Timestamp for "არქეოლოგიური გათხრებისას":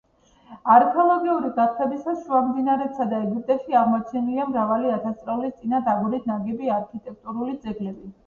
0.75-2.23